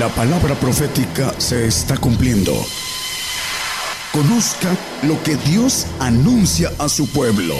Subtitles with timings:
[0.00, 2.54] La palabra profética se está cumpliendo.
[4.14, 7.54] Conozca lo que Dios anuncia a su pueblo.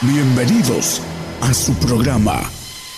[0.00, 1.02] Bienvenidos
[1.40, 2.40] a su programa,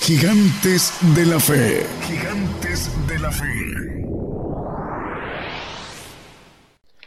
[0.01, 1.87] Gigantes de la Fe.
[2.07, 4.05] Gigantes de la Fe.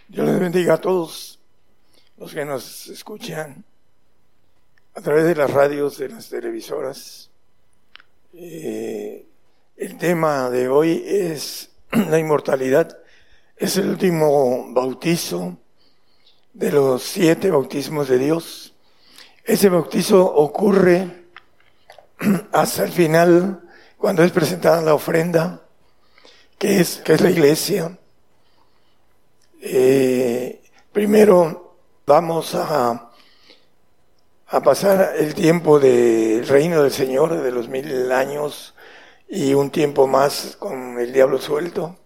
[0.08, 1.40] Dios les bendiga a todos
[2.18, 3.64] los que nos escuchan
[4.96, 7.30] a través de las radios, de las televisoras.
[8.34, 9.28] Eh,
[9.78, 12.98] el tema de hoy es la inmortalidad.
[13.56, 15.58] Es el último bautizo
[16.54, 18.76] de los siete bautismos de Dios.
[19.44, 21.26] Ese bautizo ocurre
[22.52, 23.62] hasta el final,
[23.98, 25.62] cuando es presentada la ofrenda,
[26.58, 27.98] que es, que es la iglesia.
[29.62, 30.62] Eh,
[30.92, 33.12] primero vamos a,
[34.48, 38.76] a pasar el tiempo del reino del Señor, de los mil años,
[39.34, 41.98] y un tiempo más con el diablo suelto.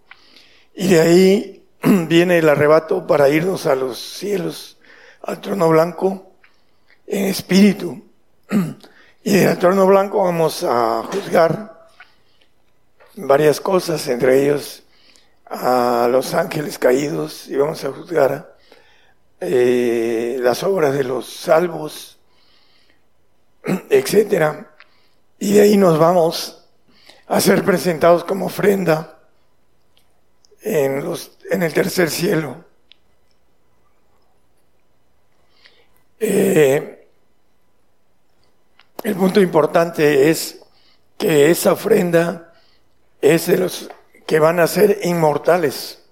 [0.76, 4.78] Y de ahí viene el arrebato para irnos a los cielos,
[5.22, 6.30] al trono blanco,
[7.06, 8.02] en espíritu.
[9.24, 11.88] Y del trono blanco vamos a juzgar
[13.16, 14.84] varias cosas, entre ellos
[15.46, 18.54] a los ángeles caídos, y vamos a juzgar
[19.40, 22.20] eh, las obras de los salvos,
[23.90, 24.76] etcétera.
[25.40, 26.65] Y de ahí nos vamos
[27.26, 29.18] a ser presentados como ofrenda
[30.62, 32.64] en, los, en el tercer cielo.
[36.18, 37.08] Eh,
[39.02, 40.60] el punto importante es
[41.18, 42.52] que esa ofrenda
[43.20, 43.88] es de los
[44.26, 46.02] que van a ser inmortales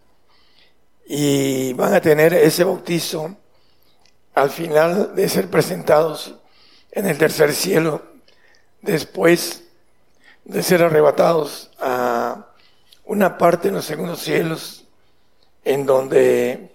[1.07, 3.37] y van a tener ese bautizo
[4.35, 6.35] al final de ser presentados
[6.93, 8.03] en el tercer cielo
[8.83, 9.64] después
[10.45, 12.47] de ser arrebatados a
[13.05, 14.85] una parte en los segundos cielos
[15.65, 16.73] en donde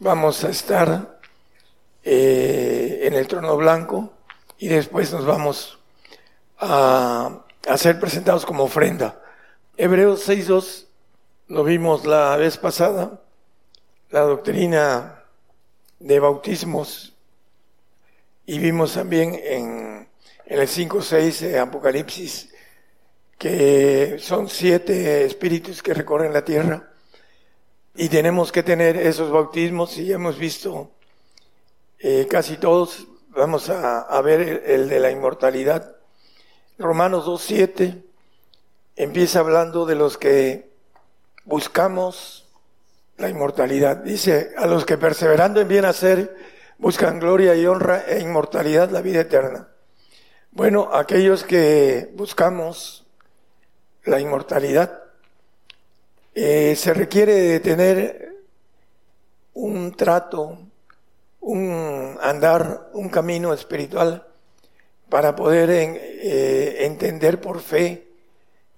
[0.00, 1.18] vamos a estar
[2.02, 4.12] eh, en el trono blanco
[4.58, 5.78] y después nos vamos
[6.58, 9.20] a, a ser presentados como ofrenda.
[9.76, 10.86] Hebreos 6.2
[11.48, 13.20] lo vimos la vez pasada,
[14.10, 15.22] la doctrina
[16.00, 17.14] de bautismos
[18.46, 20.08] y vimos también en,
[20.46, 22.52] el 5.6 de Apocalipsis
[23.38, 26.90] que son siete espíritus que recorren la tierra
[27.94, 30.90] y tenemos que tener esos bautismos y hemos visto
[31.98, 35.96] eh, casi todos, vamos a, ver el, el, de la inmortalidad.
[36.78, 38.02] Romanos 2.7
[38.96, 40.70] empieza hablando de los que
[41.44, 42.46] buscamos
[43.16, 43.96] la inmortalidad.
[43.98, 46.36] Dice, a los que perseverando en bien hacer
[46.78, 49.68] buscan gloria y honra e inmortalidad, la vida eterna.
[50.50, 53.05] Bueno, aquellos que buscamos
[54.06, 55.02] la inmortalidad,
[56.34, 58.36] eh, se requiere de tener
[59.54, 60.58] un trato,
[61.40, 64.26] un andar, un camino espiritual
[65.08, 68.08] para poder eh, entender por fe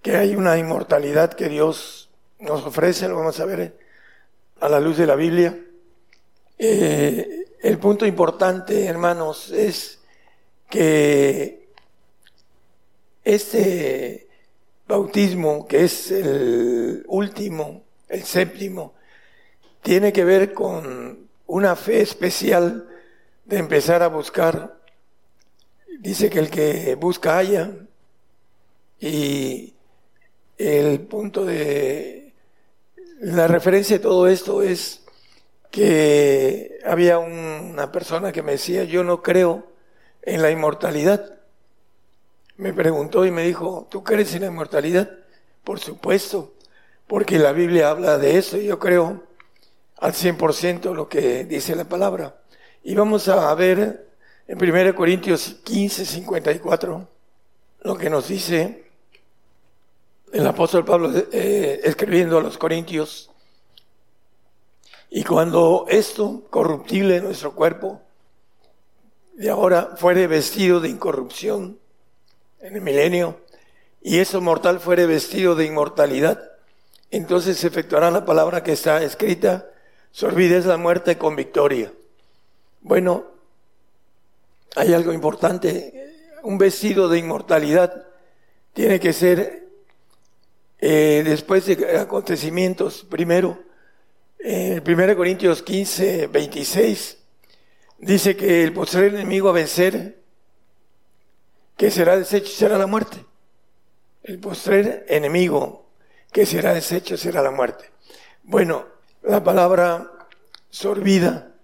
[0.02, 3.76] que hay una inmortalidad que Dios nos ofrece, lo vamos a ver
[4.60, 5.58] a la luz de la Biblia.
[6.58, 9.98] Eh, el punto importante, hermanos, es
[10.70, 11.68] que
[13.24, 14.27] este
[14.88, 18.94] bautismo, que es el último, el séptimo,
[19.82, 22.88] tiene que ver con una fe especial
[23.44, 24.78] de empezar a buscar.
[26.00, 27.72] Dice que el que busca haya.
[28.98, 29.74] Y
[30.56, 32.32] el punto de
[33.20, 35.04] la referencia de todo esto es
[35.70, 39.66] que había una persona que me decía, yo no creo
[40.22, 41.37] en la inmortalidad
[42.58, 45.10] me preguntó y me dijo, ¿tú crees en la inmortalidad?
[45.64, 46.54] Por supuesto,
[47.06, 49.22] porque la Biblia habla de eso y yo creo
[49.96, 52.36] al 100% lo que dice la palabra.
[52.82, 54.08] Y vamos a ver
[54.46, 57.08] en 1 Corintios 15, 54
[57.82, 58.84] lo que nos dice
[60.32, 63.30] el apóstol Pablo eh, escribiendo a los Corintios.
[65.10, 68.02] Y cuando esto corruptible nuestro cuerpo
[69.34, 71.78] de ahora fuere vestido de incorrupción,
[72.60, 73.40] en el milenio,
[74.02, 76.52] y eso mortal fuere vestido de inmortalidad,
[77.10, 79.70] entonces se efectuará la palabra que está escrita,
[80.12, 81.92] es la muerte con victoria.
[82.80, 83.26] Bueno,
[84.76, 86.12] hay algo importante,
[86.42, 88.06] un vestido de inmortalidad
[88.72, 89.68] tiene que ser
[90.78, 93.58] eh, después de acontecimientos, primero,
[94.38, 97.18] en 1 Corintios 15, 26,
[97.98, 100.17] dice que el postrer enemigo a vencer
[101.78, 103.24] que será deshecho será la muerte.
[104.24, 105.86] El postrer enemigo
[106.32, 107.90] que será deshecho será la muerte.
[108.42, 108.86] Bueno,
[109.22, 110.10] la palabra
[110.68, 111.54] sorbida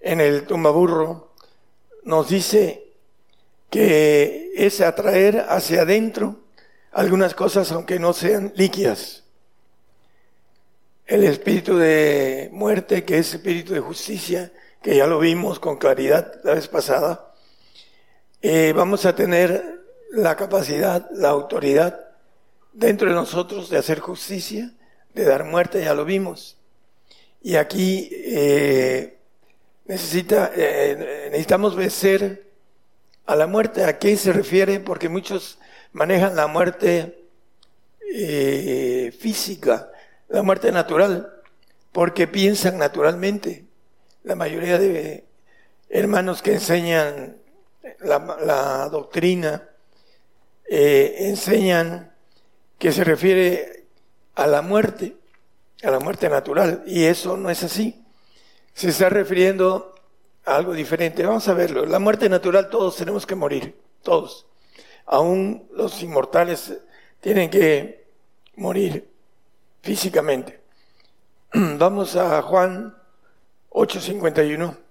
[0.00, 1.34] en el tumbaburro
[2.04, 2.92] nos dice
[3.70, 6.40] que es atraer hacia adentro
[6.92, 9.24] algunas cosas aunque no sean líquidas.
[11.06, 14.52] El espíritu de muerte, que es espíritu de justicia,
[14.82, 17.33] que ya lo vimos con claridad la vez pasada,
[18.46, 19.80] eh, vamos a tener
[20.10, 21.98] la capacidad, la autoridad
[22.74, 24.70] dentro de nosotros de hacer justicia,
[25.14, 26.58] de dar muerte, ya lo vimos.
[27.40, 29.16] Y aquí eh,
[29.86, 32.50] necesita, eh, necesitamos vencer
[33.24, 33.82] a la muerte.
[33.84, 34.78] ¿A qué se refiere?
[34.78, 35.58] Porque muchos
[35.94, 37.24] manejan la muerte
[39.18, 39.90] física,
[40.28, 41.32] la muerte natural,
[41.92, 43.64] porque piensan naturalmente.
[44.22, 45.24] La mayoría de
[45.88, 47.42] hermanos que enseñan
[48.00, 49.68] la, doctrina
[50.66, 52.12] enseñan
[52.78, 53.86] que se refiere
[54.34, 55.16] a la muerte,
[55.82, 58.04] a la muerte natural, y eso no es así.
[58.72, 59.94] Se está refiriendo
[60.44, 61.24] a algo diferente.
[61.24, 61.86] Vamos a verlo.
[61.86, 64.46] La muerte natural todos tenemos que morir, todos.
[65.06, 66.74] Aún los inmortales
[67.20, 68.06] tienen que
[68.56, 69.08] morir
[69.82, 70.60] físicamente.
[71.54, 72.94] Vamos a Juan
[73.70, 74.83] 8:51.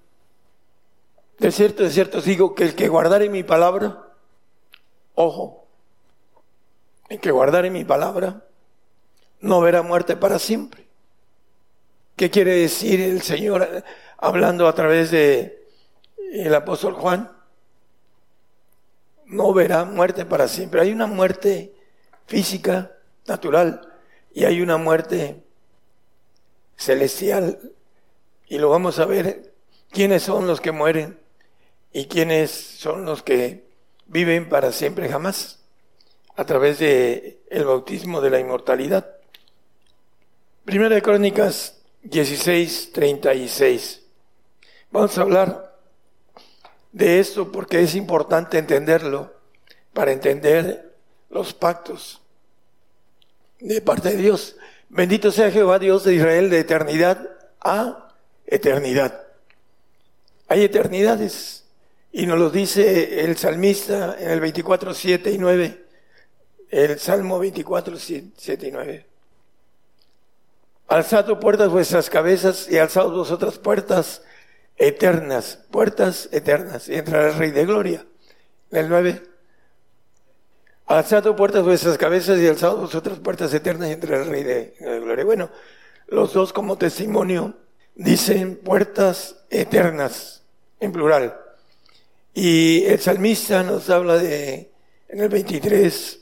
[1.40, 4.08] De cierto, de cierto digo que el que guardare mi palabra,
[5.16, 5.68] ojo,
[7.10, 8.44] en que guardare mi palabra,
[9.42, 10.88] no verá muerte para siempre.
[12.16, 13.84] ¿Qué quiere decir el Señor
[14.18, 15.68] hablando a través de
[16.32, 17.32] el apóstol Juan?
[19.26, 20.82] No verá muerte para siempre.
[20.82, 21.74] Hay una muerte
[22.28, 22.92] física,
[23.26, 23.82] natural,
[24.32, 25.44] y hay una muerte
[26.78, 27.60] celestial.
[28.48, 29.54] Y lo vamos a ver
[29.92, 31.23] quiénes son los que mueren
[31.94, 33.64] y quiénes son los que
[34.08, 35.60] viven para siempre jamás
[36.36, 39.16] a través de el bautismo de la inmortalidad.
[40.66, 44.02] Primera de Crónicas 16, 36.
[44.92, 45.78] Vamos a hablar
[46.92, 49.32] de esto porque es importante entenderlo
[49.94, 50.96] para entender
[51.30, 52.22] los pactos
[53.60, 54.56] de parte de Dios.
[54.90, 57.30] Bendito sea Jehová Dios de Israel de eternidad
[57.62, 58.10] a
[58.46, 59.28] eternidad.
[60.48, 61.63] Hay eternidades
[62.16, 65.84] y nos lo dice el salmista en el 24, 7 y 9.
[66.70, 69.06] El Salmo 24, 7 y 9.
[70.90, 74.22] Alzad puertas vuestras cabezas y alzad vosotras puertas
[74.78, 78.06] eternas, puertas eternas, y entrará el Rey de Gloria.
[78.70, 79.24] El 9.
[80.86, 85.00] Alzad puertas vuestras cabezas y alzad vosotras puertas eternas y entrará el Rey de, de
[85.00, 85.26] Gloria.
[85.26, 85.50] Bueno,
[86.06, 87.56] los dos como testimonio
[87.96, 90.44] dicen puertas eternas,
[90.80, 91.43] en plural.
[92.34, 94.72] Y el salmista nos habla de,
[95.08, 96.20] en el 23,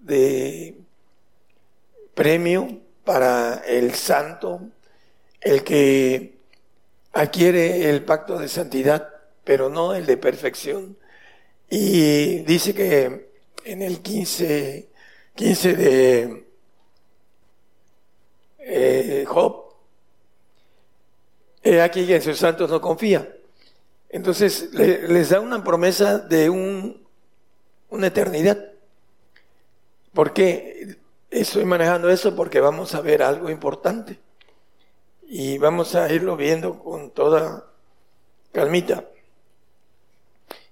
[0.00, 0.78] de
[2.14, 4.62] premio para el santo,
[5.42, 6.38] el que
[7.12, 9.10] adquiere el pacto de santidad,
[9.44, 10.96] pero no el de perfección.
[11.74, 13.30] Y dice que
[13.64, 14.90] en el 15,
[15.34, 16.46] 15 de
[18.58, 19.72] eh, Job,
[21.82, 23.26] aquí en sus santos no confía.
[24.10, 27.08] Entonces les da una promesa de un,
[27.88, 28.58] una eternidad.
[30.12, 30.98] ¿Por qué
[31.30, 32.36] estoy manejando eso?
[32.36, 34.20] Porque vamos a ver algo importante.
[35.22, 37.64] Y vamos a irlo viendo con toda
[38.52, 39.06] calmita.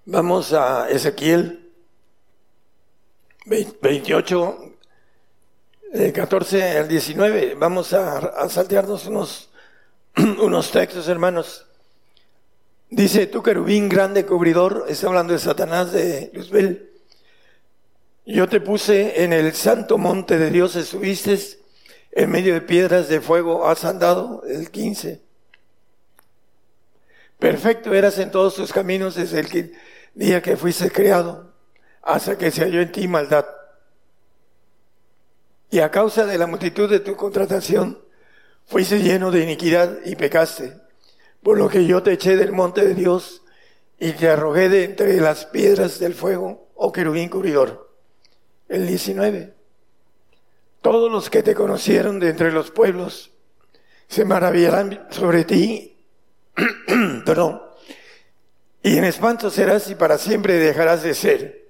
[0.07, 1.71] Vamos a Ezequiel
[3.45, 4.75] 28,
[6.14, 7.54] 14 al 19.
[7.57, 9.50] Vamos a, saltearnos unos
[10.16, 11.66] unos textos, hermanos.
[12.88, 16.90] Dice, tu querubín grande cubridor, está hablando de Satanás, de Luzbel.
[18.25, 21.38] Yo te puse en el santo monte de Dios, estuviste
[22.12, 25.21] en medio de piedras de fuego, has andado, el 15.
[27.38, 29.49] Perfecto eras en todos tus caminos desde el
[30.14, 31.52] día que fuiste creado,
[32.02, 33.47] hasta que se halló en ti maldad.
[35.71, 38.02] Y a causa de la multitud de tu contratación,
[38.67, 40.76] fuiste lleno de iniquidad y pecaste,
[41.43, 43.43] por lo que yo te eché del monte de Dios
[43.99, 47.90] y te arrogué de entre las piedras del fuego, oh querubín cubridor.
[48.69, 49.55] El 19.
[50.81, 53.33] Todos los que te conocieron de entre los pueblos
[54.09, 55.90] se maravillarán sobre ti
[57.25, 57.62] perdón,
[58.83, 61.61] y en espanto serás y para siempre dejarás de ser.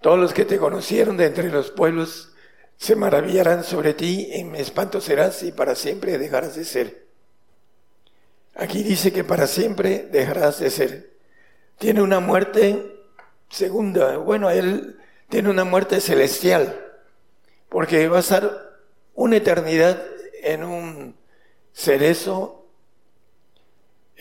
[0.00, 2.32] Todos los que te conocieron de entre los pueblos
[2.76, 7.06] se maravillarán sobre ti, en espanto serás y para siempre dejarás de ser.
[8.54, 11.12] Aquí dice que para siempre dejarás de ser.
[11.78, 13.00] Tiene una muerte
[13.48, 14.98] segunda, bueno, él
[15.28, 16.84] tiene una muerte celestial,
[17.68, 18.76] porque va a estar
[19.14, 20.02] una eternidad
[20.42, 21.16] en un
[21.72, 22.61] cerezo,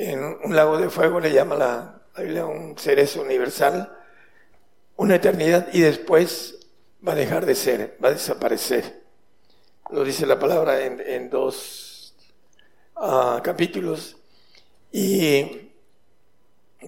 [0.09, 3.97] en un lago de fuego le llama la Biblia un cerezo universal,
[4.95, 6.59] una eternidad y después
[7.05, 9.01] va a dejar de ser, va a desaparecer.
[9.89, 12.15] Lo dice la palabra en, dos
[12.95, 14.17] ah, capítulos.
[14.91, 15.69] Y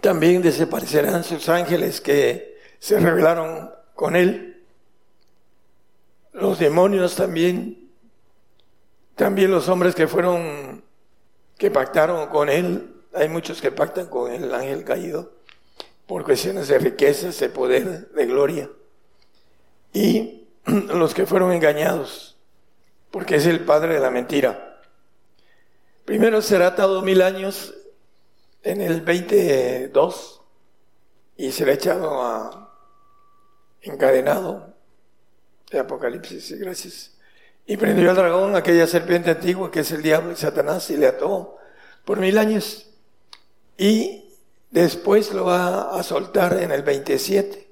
[0.01, 4.63] también desaparecerán sus ángeles que se rebelaron con él.
[6.31, 7.83] Los demonios también
[9.15, 10.83] también los hombres que fueron,
[11.57, 15.33] que pactaron con él, hay muchos que pactan con el ángel caído
[16.07, 18.69] por cuestiones de riquezas, de poder, de gloria.
[19.93, 22.37] Y los que fueron engañados,
[23.11, 24.81] porque es el padre de la mentira.
[26.05, 27.73] Primero será atado mil años
[28.63, 30.41] en el 22
[31.37, 32.63] y será echado a
[33.81, 34.73] encadenado
[35.71, 37.11] de Apocalipsis, gracias.
[37.65, 41.07] Y prendió al dragón, aquella serpiente antigua que es el diablo y Satanás, y le
[41.07, 41.57] ató
[42.03, 42.92] por mil años.
[43.77, 44.25] Y
[44.71, 47.67] después lo va a soltar en el 27.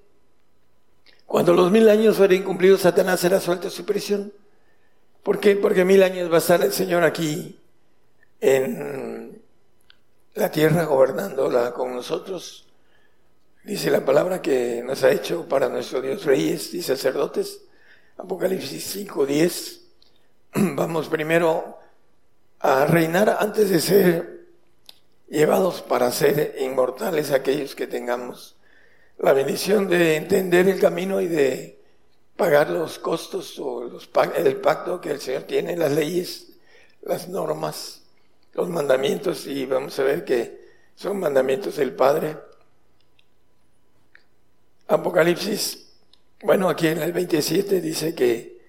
[1.26, 4.34] Cuando los mil años fueren cumplidos, Satanás será suelto de su prisión.
[5.24, 5.56] ¿Por qué?
[5.56, 7.58] Porque mil años va a estar el Señor aquí
[8.42, 9.42] en
[10.34, 12.68] la tierra gobernándola con nosotros.
[13.64, 17.62] Dice la palabra que nos ha hecho para nuestro Dios reyes y sacerdotes.
[18.18, 19.82] Apocalipsis 5, 10.
[20.76, 21.78] vamos primero
[22.60, 24.41] a reinar antes de ser
[25.32, 28.58] llevados para ser inmortales aquellos que tengamos
[29.18, 31.80] la bendición de entender el camino y de
[32.36, 36.50] pagar los costos o los, el pacto que el Señor tiene, las leyes,
[37.04, 38.02] las normas,
[38.54, 42.38] los mandamientos y vamos a ver que son mandamientos del Padre.
[44.88, 45.94] Apocalipsis,
[46.44, 48.60] bueno, aquí en el 27 dice que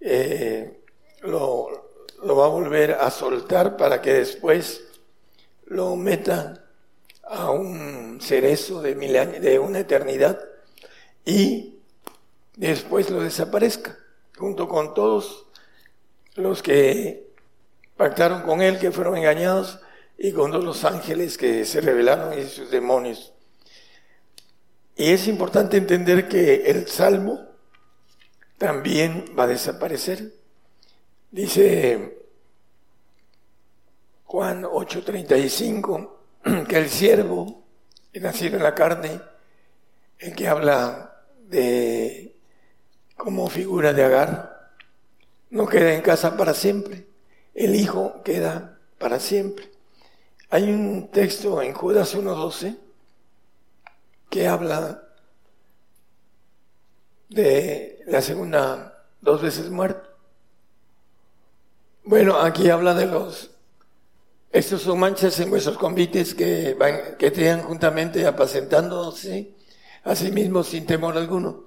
[0.00, 0.82] eh,
[1.22, 1.88] lo,
[2.22, 4.85] lo va a volver a soltar para que después
[5.66, 6.64] lo meta
[7.22, 10.40] a un cerezo de, mil años, de una eternidad
[11.24, 11.80] y
[12.56, 13.98] después lo desaparezca,
[14.36, 15.46] junto con todos
[16.36, 17.30] los que
[17.96, 19.80] pactaron con él, que fueron engañados,
[20.18, 23.34] y con todos los ángeles que se rebelaron y sus demonios.
[24.96, 27.46] Y es importante entender que el Salmo
[28.56, 30.32] también va a desaparecer.
[31.30, 32.15] Dice
[34.26, 36.10] Juan 8:35
[36.68, 37.62] que el siervo,
[38.14, 39.20] nacido en la carne,
[40.18, 42.36] el que habla de
[43.16, 44.72] como figura de Agar,
[45.50, 47.06] no queda en casa para siempre,
[47.54, 49.70] el hijo queda para siempre.
[50.50, 52.76] Hay un texto en Judas 1.12
[54.30, 55.02] que habla
[57.28, 60.08] de la segunda dos veces muerto.
[62.04, 63.55] Bueno, aquí habla de los,
[64.56, 69.54] estos son manchas en vuestros convites que van, que te juntamente apacentándose
[70.04, 71.64] a sí mismos sin temor alguno.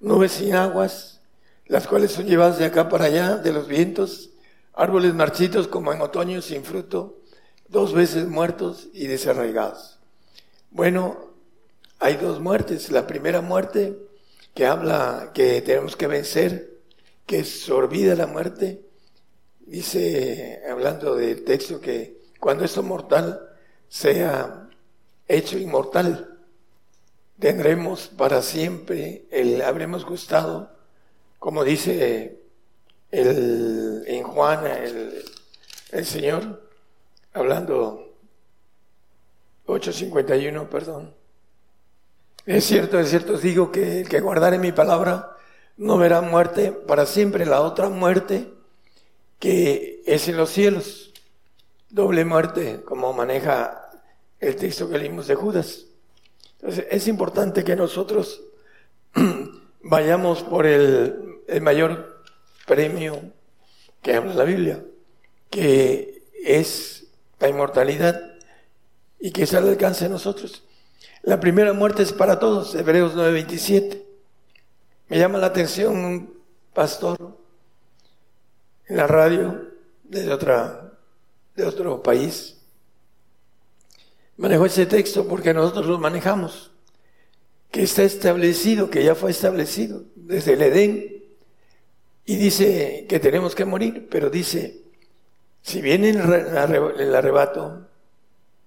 [0.00, 1.20] Nubes sin aguas,
[1.66, 4.30] las cuales son llevadas de acá para allá, de los vientos,
[4.74, 7.20] árboles marchitos como en otoño sin fruto,
[7.68, 9.98] dos veces muertos y desarraigados.
[10.70, 11.30] Bueno,
[11.98, 12.90] hay dos muertes.
[12.90, 13.98] La primera muerte
[14.54, 16.80] que habla que tenemos que vencer,
[17.24, 18.86] que sorbida la muerte,
[19.66, 23.50] Dice, hablando del texto, que cuando esto mortal
[23.88, 24.68] sea
[25.28, 26.38] hecho inmortal,
[27.38, 30.70] tendremos para siempre, el, habremos gustado,
[31.38, 32.40] como dice
[33.10, 35.24] el, en Juan, el
[35.90, 36.62] el Señor,
[37.32, 38.16] hablando
[39.66, 41.14] 8.51, perdón.
[42.44, 45.36] Es cierto, es cierto, os digo que el que guardare mi palabra
[45.76, 48.52] no verá muerte para siempre, la otra muerte
[49.38, 51.05] que es en los cielos,
[51.88, 53.90] doble muerte, como maneja
[54.40, 55.86] el texto que leímos de Judas.
[56.60, 58.42] Entonces, es importante que nosotros
[59.82, 61.22] vayamos por el,
[61.60, 62.22] mayor
[62.66, 63.20] premio
[64.02, 64.84] que habla la Biblia,
[65.50, 67.06] que es
[67.38, 68.20] la inmortalidad
[69.20, 70.64] y que es al alcance de nosotros.
[71.22, 74.02] La primera muerte es para todos, Hebreos 9:27.
[75.08, 76.36] Me llama la atención un
[76.72, 77.38] pastor
[78.86, 79.72] en la radio
[80.04, 80.85] de, otra,
[81.56, 82.56] de otro país.
[84.36, 86.70] Manejó ese texto porque nosotros lo manejamos,
[87.70, 91.24] que está establecido, que ya fue establecido desde el Edén.
[92.26, 94.82] Y dice que tenemos que morir, pero dice,
[95.62, 97.88] si viene el arrebato,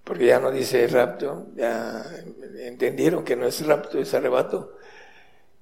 [0.04, 2.04] porque ya no dice rapto, ya
[2.62, 4.76] entendieron que no es rapto, es arrebato,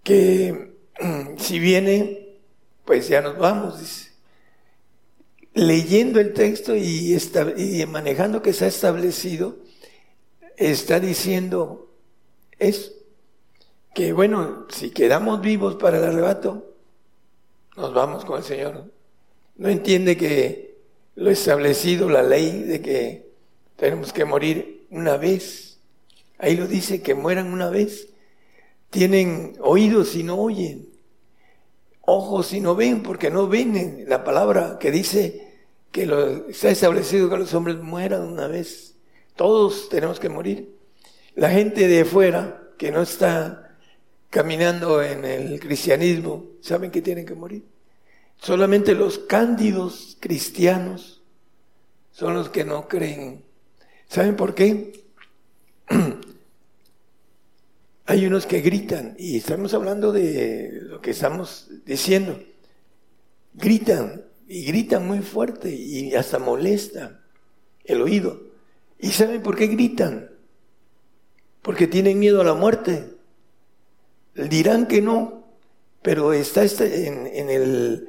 [0.04, 0.78] que
[1.38, 2.38] si viene,
[2.86, 4.07] pues ya nos vamos, dice.
[5.58, 7.18] Leyendo el texto y,
[7.58, 9.58] y manejando que se ha establecido,
[10.56, 11.90] está diciendo
[12.60, 12.92] eso,
[13.96, 16.76] que bueno, si quedamos vivos para el arrebato,
[17.76, 18.92] nos vamos con el Señor.
[19.56, 20.78] No entiende que
[21.16, 23.32] lo establecido, la ley de que
[23.76, 25.80] tenemos que morir una vez.
[26.38, 28.10] Ahí lo dice, que mueran una vez.
[28.92, 30.88] Tienen oídos y no oyen,
[32.02, 35.47] ojos y no ven, porque no ven la palabra que dice
[35.92, 38.96] que lo, establecido que los hombres mueran una vez.
[39.36, 40.76] Todos tenemos que morir.
[41.36, 43.78] La gente de afuera que no está
[44.30, 47.64] caminando en el cristianismo, saben que tienen que morir.
[48.40, 51.24] Solamente los cándidos cristianos
[52.12, 53.44] son los que no creen.
[54.08, 55.06] ¿Saben por qué?
[58.06, 62.40] Hay unos que gritan, y estamos hablando de lo que estamos diciendo.
[63.54, 67.20] Gritan, y gritan muy fuerte, y hasta molesta
[67.84, 68.42] el oído.
[69.00, 70.32] ¿Y saben por qué gritan?
[71.62, 73.14] Porque tienen miedo a la muerte.
[74.34, 75.44] Dirán que no,
[76.02, 78.08] pero está este en el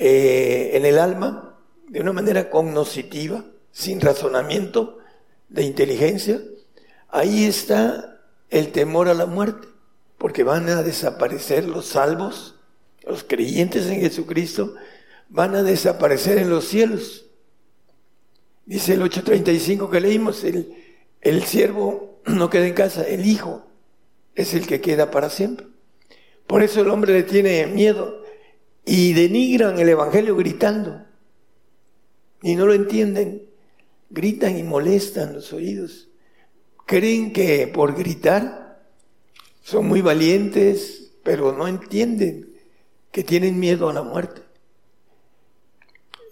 [0.00, 1.58] eh, en el alma
[1.88, 4.98] de una manera cognoscitiva, sin razonamiento
[5.48, 6.40] de inteligencia,
[7.08, 9.66] ahí está el temor a la muerte,
[10.16, 12.54] porque van a desaparecer los salvos,
[13.04, 14.76] los creyentes en Jesucristo,
[15.28, 17.26] van a desaparecer en los cielos.
[18.66, 20.74] Dice el 8.35 que leímos, el,
[21.20, 23.64] el siervo no queda en casa, el hijo
[24.34, 25.66] es el que queda para siempre.
[26.46, 28.22] Por eso el hombre le tiene miedo
[28.84, 31.04] y denigran el Evangelio gritando
[32.42, 33.48] y no lo entienden,
[34.10, 36.08] gritan y molestan los oídos.
[36.86, 38.82] Creen que por gritar
[39.62, 42.48] son muy valientes, pero no entienden
[43.10, 44.47] que tienen miedo a la muerte.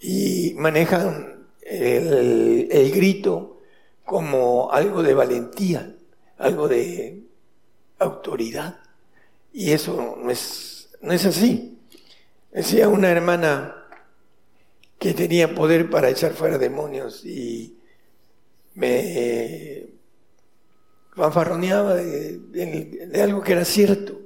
[0.01, 3.61] Y manejan el, grito
[4.05, 5.95] como algo de valentía,
[6.39, 7.23] algo de
[7.99, 8.81] autoridad.
[9.53, 11.79] Y eso no es, no es así.
[12.53, 13.87] Decía una hermana
[14.99, 17.77] que tenía poder para echar fuera demonios y
[18.75, 19.87] me
[21.17, 24.21] fanfarroneaba de, algo que era cierto.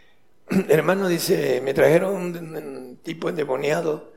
[0.50, 4.12] El hermano dice, me trajeron un, tipo endemoniado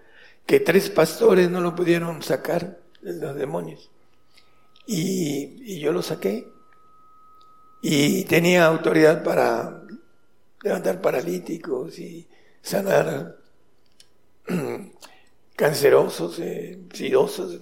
[0.51, 3.89] que tres pastores no lo pudieron sacar de los demonios.
[4.85, 6.45] Y, yo lo saqué.
[7.81, 9.81] Y tenía autoridad para
[10.61, 12.27] levantar paralíticos y
[12.61, 13.37] sanar
[15.55, 17.61] cancerosos, eh, sidosos,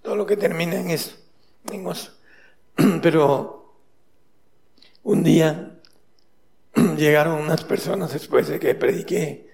[0.00, 1.16] todo lo que termina en eso,
[1.70, 1.84] en.
[3.02, 3.74] Pero
[5.02, 5.78] un día
[6.96, 9.45] llegaron unas personas después de que prediqué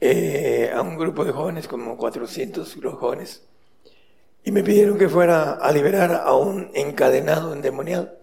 [0.00, 3.42] eh, a un grupo de jóvenes, como 400 jóvenes,
[4.44, 8.16] y me pidieron que fuera a liberar a un encadenado endemoniado,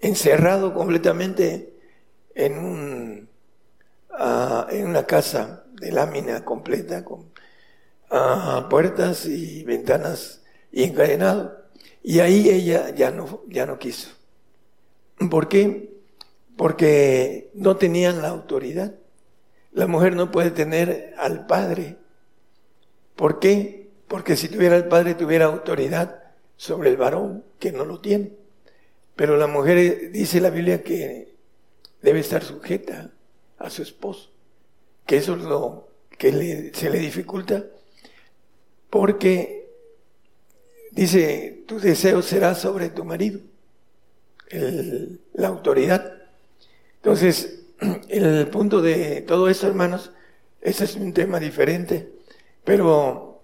[0.00, 1.74] encerrado completamente
[2.34, 3.28] en, un,
[4.10, 7.32] ah, en una casa de lámina completa con
[8.10, 10.42] ah, puertas y ventanas
[10.72, 11.56] y encadenado.
[12.02, 14.10] Y ahí ella ya no, ya no quiso.
[15.30, 15.96] ¿Por qué?
[16.56, 18.94] Porque no tenían la autoridad.
[19.76, 21.96] La mujer no puede tener al padre.
[23.14, 23.90] ¿Por qué?
[24.08, 26.24] Porque si tuviera el padre tuviera autoridad
[26.56, 28.32] sobre el varón, que no lo tiene.
[29.14, 31.36] Pero la mujer dice la Biblia que
[32.02, 33.10] debe estar sujeta
[33.58, 34.36] a su esposo
[35.06, 37.64] que eso es lo que se le dificulta,
[38.90, 39.70] porque
[40.90, 43.40] dice, tu deseo será sobre tu marido,
[45.34, 46.12] la autoridad.
[46.96, 47.65] Entonces,
[48.08, 50.12] el punto de todo esto, hermanos,
[50.60, 52.12] ese es un tema diferente,
[52.64, 53.42] pero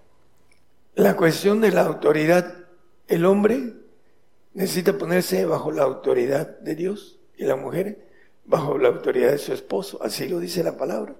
[0.95, 2.55] la cuestión de la autoridad,
[3.09, 3.75] el hombre
[4.55, 8.07] necesita ponerse bajo la autoridad de Dios y la mujer
[8.45, 11.15] bajo la autoridad de su esposo, así lo dice la palabra.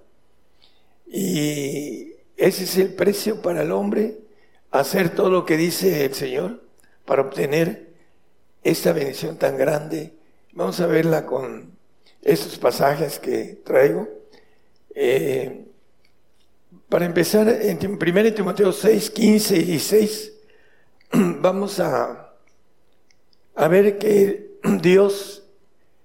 [1.07, 4.19] Y ese es el precio para el hombre,
[4.71, 6.63] hacer todo lo que dice el Señor
[7.05, 7.93] para obtener
[8.63, 10.15] esta bendición tan grande.
[10.53, 11.77] Vamos a verla con
[12.23, 14.09] estos pasajes que traigo.
[14.95, 15.67] Eh,
[16.89, 20.33] para empezar, en 1 Timoteo 6, 15 y 16,
[21.13, 22.35] vamos a,
[23.55, 25.45] a ver que Dios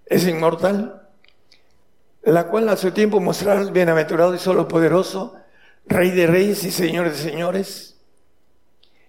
[0.06, 1.10] es inmortal,
[2.24, 5.36] la cual a su tiempo mostrará el bienaventurado y solo poderoso,
[5.90, 7.96] Rey de reyes y Señor de señores,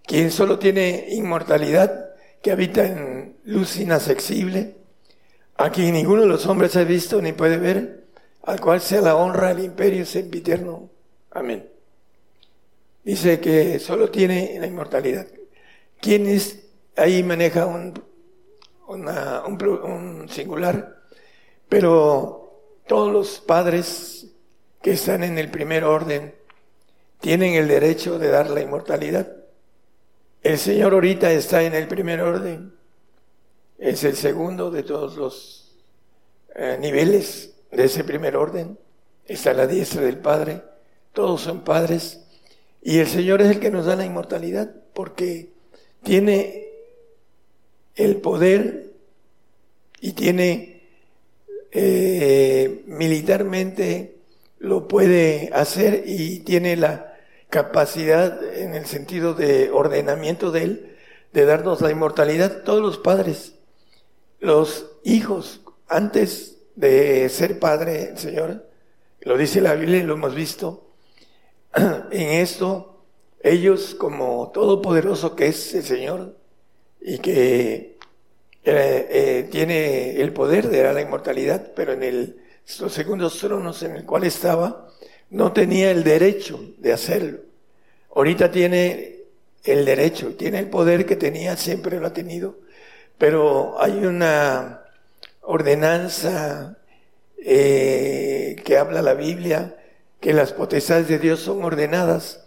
[0.07, 4.78] quien solo tiene inmortalidad, que habita en luz inaccesible,
[5.59, 8.05] a quien ninguno de los hombres ha visto ni puede ver,
[8.44, 10.88] al cual sea la honra, el imperio sempiterno.
[11.33, 11.68] Amén.
[13.05, 15.27] Dice que solo tiene la inmortalidad.
[16.01, 16.64] ¿Quién es?
[16.97, 17.92] Ahí maneja un,
[18.87, 21.03] un singular,
[21.68, 24.29] pero todos los padres
[24.81, 26.35] que están en el primer orden
[27.21, 29.33] tienen el derecho de dar la inmortalidad.
[30.42, 32.78] El Señor ahorita está en el primer orden,
[33.79, 35.77] es el segundo de todos los
[36.55, 38.77] eh, niveles de ese primer orden,
[39.25, 40.62] está la diestra del Padre,
[41.12, 42.21] todos son padres,
[42.83, 45.51] y el Señor es el que nos da la inmortalidad, porque
[46.03, 46.67] tiene
[47.95, 48.93] el poder
[50.01, 50.83] y tiene
[51.71, 54.17] eh, militarmente
[54.59, 57.14] lo puede hacer y tiene la
[57.51, 60.97] capacidad en el sentido de ordenamiento de Él,
[61.33, 63.55] de darnos la inmortalidad, todos los padres,
[64.40, 68.68] los hijos, antes de ser padre, Señor,
[69.20, 70.90] lo dice la Biblia y lo hemos visto,
[71.74, 73.03] en esto,
[73.40, 76.37] ellos como todopoderoso que es el Señor
[77.01, 77.98] y que
[78.64, 82.40] eh, eh, tiene el poder de la inmortalidad, pero en el,
[82.81, 84.88] los segundos tronos en el cual estaba,
[85.31, 87.38] no tenía el derecho de hacerlo.
[88.14, 89.18] Ahorita tiene
[89.64, 92.59] el derecho, tiene el poder que tenía, siempre lo ha tenido,
[93.18, 94.83] pero hay una
[95.42, 96.78] ordenanza
[97.44, 99.76] eh, que habla la Biblia,
[100.20, 102.44] que las potestades de Dios son ordenadas,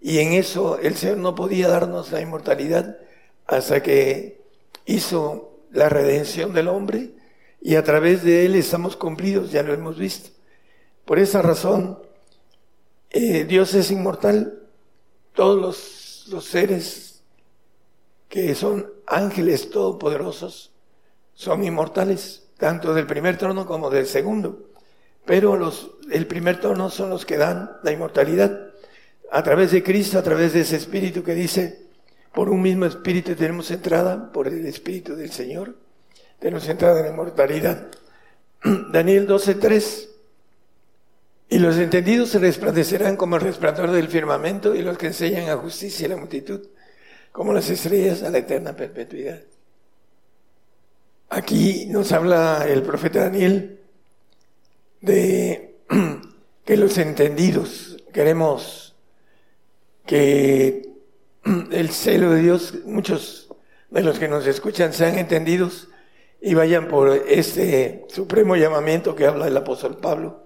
[0.00, 2.98] y en eso el Señor no podía darnos la inmortalidad
[3.46, 4.40] hasta que
[4.86, 7.10] hizo la redención del hombre,
[7.60, 10.30] y a través de él estamos cumplidos, ya lo hemos visto.
[11.04, 11.98] Por esa razón,
[13.10, 14.60] eh, Dios es inmortal,
[15.34, 17.01] todos los, los seres
[18.32, 20.72] que son ángeles todopoderosos
[21.34, 24.70] son inmortales, tanto del primer trono como del segundo.
[25.26, 28.70] Pero los, el primer trono son los que dan la inmortalidad
[29.30, 31.82] a través de Cristo, a través de ese espíritu que dice,
[32.32, 35.76] por un mismo espíritu tenemos entrada, por el espíritu del Señor,
[36.38, 37.88] tenemos entrada en la inmortalidad.
[38.92, 40.08] Daniel 12.3
[41.50, 45.58] y los entendidos se resplandecerán como el resplandor del firmamento y los que enseñan a
[45.58, 46.62] justicia y la multitud
[47.32, 49.40] como las estrellas a la eterna perpetuidad.
[51.30, 53.80] Aquí nos habla el profeta Daniel
[55.00, 55.76] de
[56.64, 58.94] que los entendidos queremos
[60.06, 60.90] que
[61.72, 63.48] el celo de Dios, muchos
[63.90, 65.88] de los que nos escuchan sean entendidos
[66.40, 70.42] y vayan por este supremo llamamiento que habla el apóstol Pablo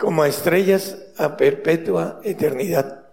[0.00, 3.08] como estrellas a perpetua eternidad.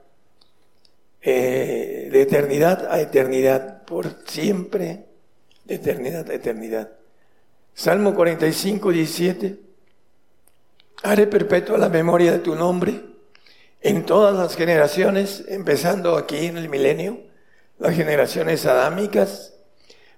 [1.21, 5.05] Eh, de eternidad a eternidad, por siempre,
[5.65, 6.91] de eternidad a eternidad.
[7.73, 9.59] Salmo 45, 17.
[11.03, 13.01] Haré perpetua la memoria de tu nombre
[13.81, 17.21] en todas las generaciones, empezando aquí en el milenio,
[17.77, 19.53] las generaciones adámicas,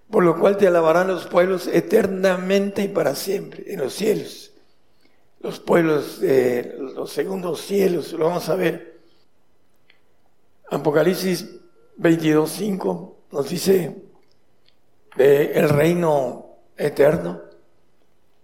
[0.09, 4.49] por lo cual te alabarán los pueblos eternamente y para siempre en los cielos
[5.39, 8.99] los pueblos de los segundos cielos, lo vamos a ver.
[10.69, 11.58] Apocalipsis
[11.99, 13.95] 22.5 nos dice
[15.17, 17.41] el reino eterno.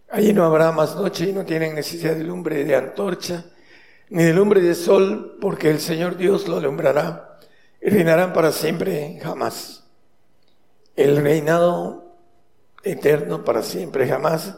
[0.09, 3.45] Allí no habrá más noche y no tienen necesidad de lumbre de antorcha,
[4.09, 7.39] ni de lumbre de sol, porque el Señor Dios lo alumbrará
[7.81, 9.83] y reinarán para siempre jamás.
[10.95, 12.17] El reinado
[12.83, 14.55] eterno para siempre jamás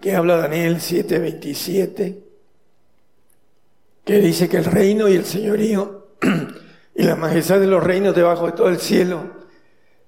[0.00, 2.24] que habla Daniel 7:27,
[4.04, 6.08] que dice que el reino y el señorío
[6.94, 9.42] y la majestad de los reinos debajo de todo el cielo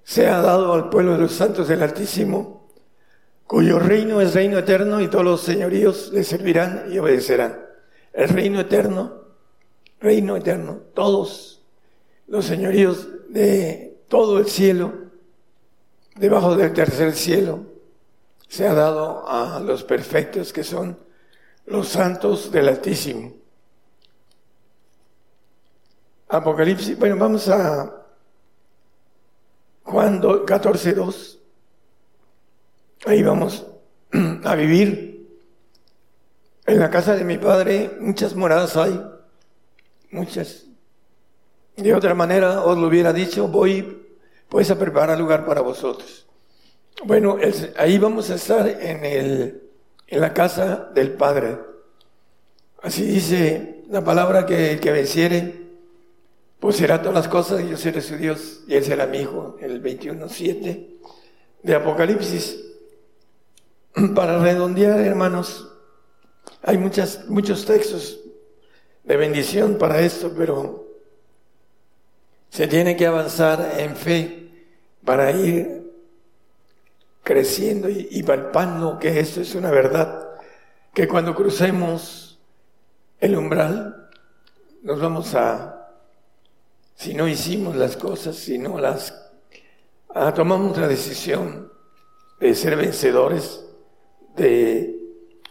[0.02, 2.68] se ha dado al pueblo de los santos del Altísimo,
[3.46, 7.64] cuyo reino es reino eterno y todos los señoríos le servirán y obedecerán.
[8.12, 9.22] El reino eterno,
[10.00, 11.62] reino eterno, todos
[12.26, 14.92] los señoríos de todo el cielo,
[16.16, 17.60] debajo del tercer cielo,
[18.46, 20.98] se ha dado a los perfectos que son
[21.66, 23.43] los santos del Altísimo.
[26.34, 28.04] Apocalipsis, bueno, vamos a
[29.84, 31.38] Juan 14, 2.
[33.06, 33.66] Ahí vamos
[34.44, 35.14] a vivir.
[36.66, 39.00] En la casa de mi padre muchas moradas hay,
[40.10, 40.64] muchas.
[41.76, 44.06] De otra manera os lo hubiera dicho, voy
[44.48, 46.26] pues a preparar lugar para vosotros.
[47.04, 47.36] Bueno,
[47.76, 49.62] ahí vamos a estar en, el,
[50.06, 51.58] en la casa del Padre.
[52.82, 55.63] Así dice la palabra que que venciere,
[56.64, 59.58] pues será todas las cosas y yo seré su Dios y él será mi hijo,
[59.60, 60.86] el 21.7
[61.62, 62.58] de Apocalipsis.
[64.14, 65.70] Para redondear, hermanos,
[66.62, 68.18] hay muchas, muchos textos
[69.02, 70.88] de bendición para esto, pero
[72.48, 74.48] se tiene que avanzar en fe
[75.04, 75.92] para ir
[77.22, 80.30] creciendo y, palpando que esto es una verdad,
[80.94, 82.40] que cuando crucemos
[83.20, 84.08] el umbral
[84.82, 85.83] nos vamos a,
[86.94, 89.14] si no hicimos las cosas, si no las
[90.34, 91.72] tomamos la decisión
[92.38, 93.64] de ser vencedores
[94.36, 94.98] de,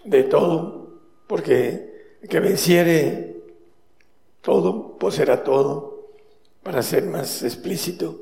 [0.05, 3.43] de todo, porque el que venciere
[4.41, 6.09] todo, poseerá todo,
[6.61, 8.21] para ser más explícito.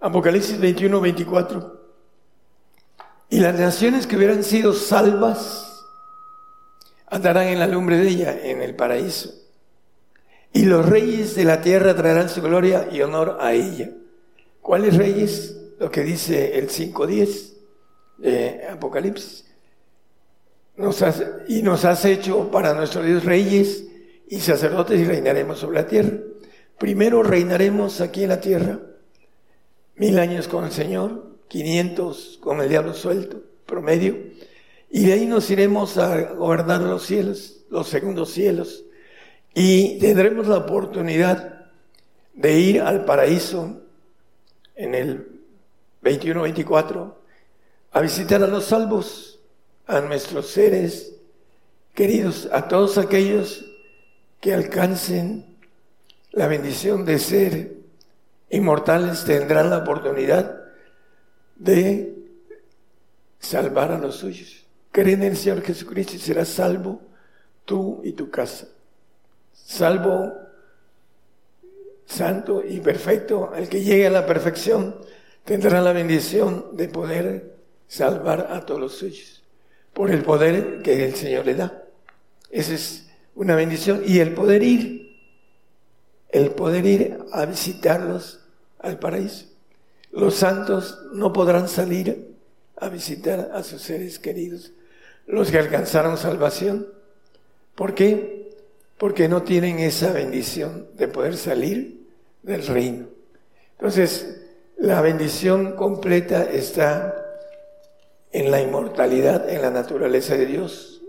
[0.00, 1.80] Apocalipsis 21, 24.
[3.30, 5.84] Y las naciones que hubieran sido salvas
[7.06, 9.43] andarán en la lumbre de ella, en el paraíso.
[10.54, 13.90] Y los reyes de la tierra traerán su gloria y honor a ella.
[14.62, 15.60] ¿Cuáles reyes?
[15.78, 17.52] Lo que dice el 5.10
[18.16, 19.44] de Apocalipsis
[21.48, 23.84] y nos has hecho para nuestro Dios reyes
[24.28, 26.18] y sacerdotes y reinaremos sobre la tierra.
[26.78, 28.80] Primero reinaremos aquí en la tierra,
[29.96, 34.16] mil años con el Señor, quinientos con el diablo suelto, promedio,
[34.90, 38.84] y de ahí nos iremos a gobernar los cielos, los segundos cielos,
[39.54, 41.70] y tendremos la oportunidad
[42.34, 43.80] de ir al paraíso
[44.74, 45.40] en el
[46.02, 47.14] 21-24
[47.92, 49.38] a visitar a los salvos
[49.86, 51.14] a nuestros seres
[51.94, 53.64] queridos, a todos aquellos
[54.40, 55.56] que alcancen
[56.32, 57.76] la bendición de ser
[58.50, 60.64] inmortales, tendrán la oportunidad
[61.56, 62.14] de
[63.38, 64.64] salvar a los suyos.
[64.90, 67.00] Creen en el Señor Jesucristo y serás salvo
[67.64, 68.68] tú y tu casa.
[69.54, 70.32] Salvo,
[72.04, 74.96] santo y perfecto, el que llegue a la perfección
[75.44, 77.54] tendrá la bendición de poder
[77.86, 79.42] salvar a todos los suyos
[79.94, 81.84] por el poder que el Señor le da.
[82.50, 84.02] Esa es una bendición.
[84.04, 85.16] Y el poder ir,
[86.30, 88.40] el poder ir a visitarlos
[88.80, 89.46] al paraíso.
[90.10, 92.34] Los santos no podrán salir
[92.76, 94.72] a visitar a sus seres queridos,
[95.26, 96.88] los que alcanzaron salvación.
[97.74, 98.43] ¿Por qué?
[99.04, 102.06] Porque no tienen esa bendición de poder salir
[102.42, 103.08] del reino.
[103.72, 104.46] Entonces,
[104.78, 107.14] la bendición completa está
[108.32, 111.02] en la inmortalidad, en la naturaleza de Dios,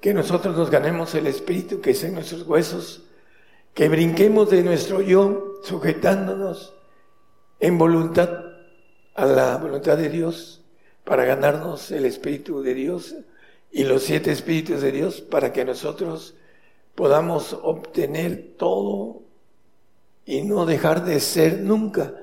[0.00, 3.04] que nosotros nos ganemos el espíritu que es en nuestros huesos,
[3.72, 6.74] que brinquemos de nuestro yo, sujetándonos
[7.60, 8.30] en voluntad
[9.14, 10.64] a la voluntad de Dios,
[11.04, 13.14] para ganarnos el espíritu de Dios
[13.70, 16.34] y los siete espíritus de Dios, para que nosotros
[16.94, 19.22] podamos obtener todo
[20.26, 22.14] y no dejar de ser nunca,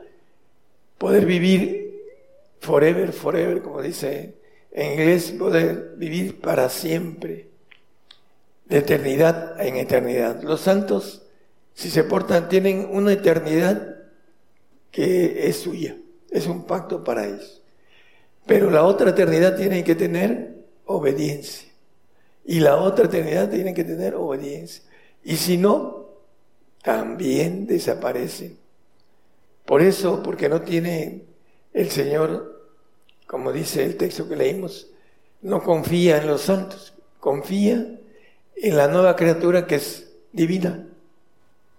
[0.97, 1.87] poder vivir
[2.59, 4.35] forever, forever, como dice
[4.71, 7.47] en inglés, poder vivir para siempre,
[8.65, 10.43] de eternidad en eternidad.
[10.43, 11.23] Los santos,
[11.73, 13.95] si se portan, tienen una eternidad
[14.91, 15.97] que es suya,
[16.29, 17.61] es un pacto para ellos.
[18.45, 21.66] Pero la otra eternidad tiene que tener obediencia.
[22.47, 24.81] Y la otra eternidad tiene que tener obediencia.
[25.23, 26.07] Y si no,
[26.81, 28.57] también desaparecen.
[29.65, 31.25] Por eso, porque no tiene
[31.73, 32.69] el Señor,
[33.27, 34.87] como dice el texto que leímos,
[35.41, 37.99] no confía en los santos, confía
[38.55, 40.87] en la nueva criatura que es divina.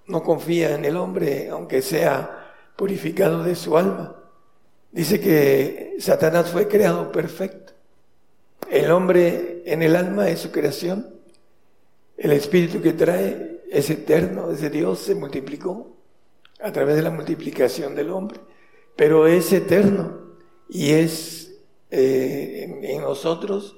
[0.06, 4.16] No confía en el hombre, aunque sea purificado de su alma.
[4.92, 7.67] Dice que Satanás fue creado perfecto.
[8.70, 11.06] El hombre en el alma es su creación.
[12.16, 15.96] El espíritu que trae es eterno, es de Dios, se multiplicó
[16.60, 18.40] a través de la multiplicación del hombre
[18.98, 20.18] pero es eterno
[20.68, 21.54] y es
[21.92, 23.76] eh, en, nosotros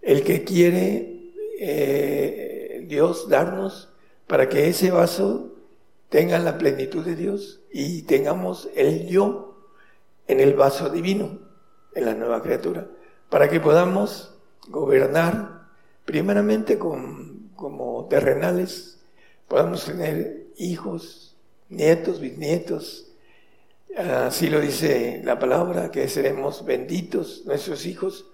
[0.00, 3.92] el que quiere eh, Dios darnos
[4.28, 5.56] para que ese vaso
[6.10, 9.68] tenga la plenitud de Dios y tengamos el yo
[10.28, 11.40] en el vaso divino,
[11.96, 12.86] en la nueva criatura,
[13.32, 14.30] para que podamos
[14.68, 15.62] gobernar
[16.04, 19.00] primeramente como terrenales,
[19.48, 21.34] podamos tener hijos,
[21.70, 23.10] nietos, bisnietos,
[23.96, 28.26] así lo dice la palabra, que seremos benditos, nuestros hijos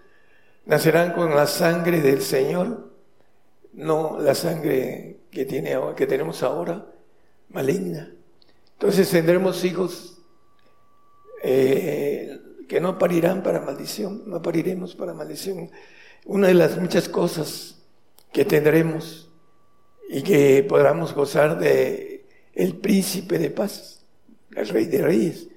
[0.67, 2.91] nacerán con la sangre del Señor,
[3.75, 6.85] no la sangre que, tiene, que tenemos ahora,
[7.51, 8.13] maligna.
[8.73, 10.19] Entonces tendremos hijos
[11.45, 12.28] eh,
[12.69, 15.71] que no parirán para maldición, no pariremos para maldición.
[16.27, 17.77] Una de las muchas cosas
[18.33, 19.31] que tendremos
[20.09, 24.05] y que podamos gozar de el príncipe de paz,
[24.55, 25.49] el rey de reyes,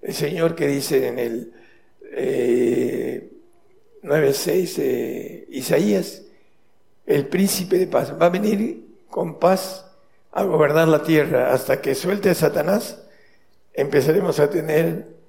[0.00, 1.52] el Señor que dice en el
[2.12, 3.30] eh,
[4.02, 6.22] 9.6 de Isaías,
[7.06, 9.86] el príncipe de paz va a venir con paz
[10.30, 11.52] a gobernar la tierra.
[11.52, 13.02] Hasta que suelte Satanás,
[13.74, 15.19] empezaremos a tener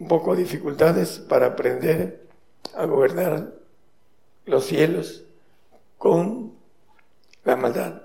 [0.00, 2.26] un poco de dificultades para aprender
[2.74, 3.52] a gobernar
[4.46, 5.24] los cielos
[5.98, 6.54] con
[7.44, 8.02] la maldad.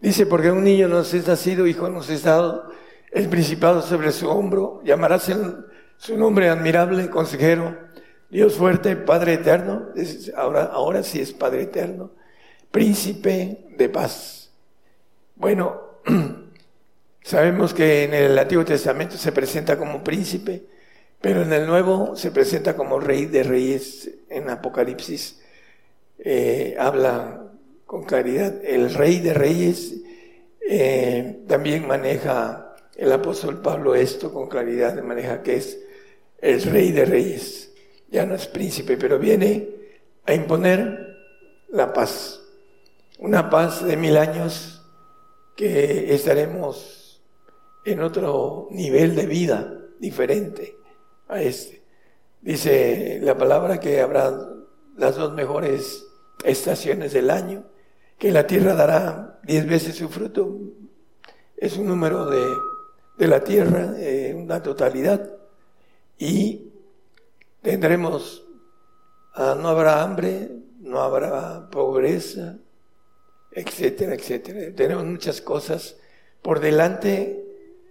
[0.00, 2.70] Dice, porque un niño nos es nacido, hijo nos es dado,
[3.12, 5.30] el principado sobre su hombro, llamarás
[5.96, 7.78] su nombre admirable, consejero,
[8.28, 9.90] Dios fuerte, Padre eterno,
[10.36, 12.10] ahora, ahora sí es Padre eterno,
[12.72, 14.50] príncipe de paz.
[15.36, 15.80] Bueno,
[17.24, 20.62] sabemos que en el Antiguo Testamento se presenta como príncipe,
[21.20, 24.10] pero en el Nuevo se presenta como rey de reyes.
[24.28, 25.40] En Apocalipsis
[26.18, 27.50] eh, habla
[27.86, 28.62] con claridad.
[28.62, 29.94] El rey de reyes
[30.68, 35.78] eh, también maneja el apóstol Pablo esto con claridad, maneja que es
[36.38, 37.72] el rey de reyes.
[38.10, 39.70] Ya no es príncipe, pero viene
[40.26, 41.16] a imponer
[41.70, 42.40] la paz.
[43.18, 44.82] Una paz de mil años
[45.56, 47.03] que estaremos
[47.84, 50.76] en otro nivel de vida diferente
[51.28, 51.82] a este.
[52.40, 54.32] Dice la palabra que habrá
[54.96, 56.06] las dos mejores
[56.44, 57.64] estaciones del año,
[58.18, 60.58] que la tierra dará diez veces su fruto.
[61.56, 62.42] Es un número de,
[63.18, 65.30] de la tierra, eh, una totalidad.
[66.18, 66.70] Y
[67.62, 68.46] tendremos,
[69.34, 72.58] ah, no habrá hambre, no habrá pobreza,
[73.50, 74.74] etcétera, etcétera.
[74.74, 75.96] Tenemos muchas cosas
[76.42, 77.43] por delante.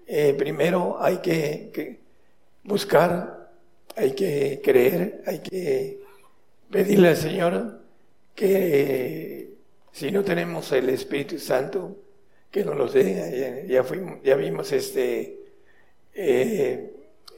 [0.06, 2.00] Eh, primero hay que
[2.64, 3.52] buscar,
[3.96, 6.00] hay que creer, hay que
[6.70, 7.80] pedirle al Señor
[8.36, 9.54] que
[9.92, 11.96] si no tenemos el Espíritu Santo,
[12.50, 13.66] que nos lo dé.
[13.68, 15.40] Ya, fuimos, ya vimos este,
[16.14, 16.94] eh,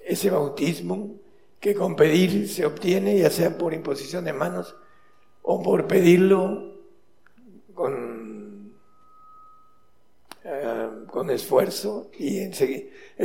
[0.06, 1.16] ese bautismo
[1.60, 4.76] que con pedir se obtiene, ya sea por imposición de manos
[5.42, 6.76] o por pedirlo
[7.74, 8.25] con,
[10.48, 12.54] eh, con esfuerzo y el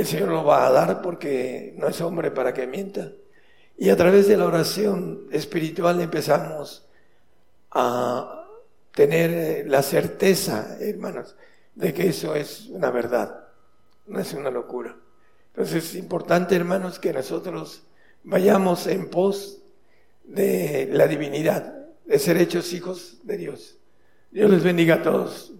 [0.06, 3.12] Señor lo va a dar porque no es hombre para que mienta.
[3.76, 6.88] Y a través de la oración espiritual empezamos
[7.72, 8.46] a
[8.94, 11.36] tener la certeza, hermanos,
[11.74, 13.48] de que eso es una verdad,
[14.06, 14.96] no es una locura.
[15.48, 17.82] Entonces es importante, hermanos, que nosotros
[18.24, 19.62] vayamos en pos
[20.24, 23.76] de la divinidad, de ser hechos hijos de Dios.
[24.30, 25.52] Dios les bendiga a todos.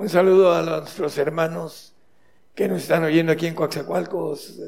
[0.00, 1.92] Un saludo a nuestros hermanos
[2.54, 4.58] que nos están oyendo aquí en Coaxacualcos,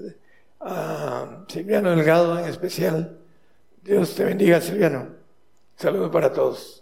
[0.60, 3.18] a Silviano Delgado en especial.
[3.82, 5.06] Dios te bendiga, Silviano.
[5.74, 6.81] Saludos para todos.